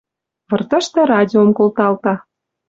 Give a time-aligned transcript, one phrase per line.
[0.49, 2.13] Выртышты радиом колталта